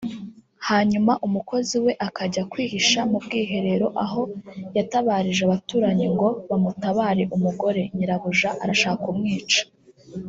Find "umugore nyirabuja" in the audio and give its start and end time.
7.35-8.51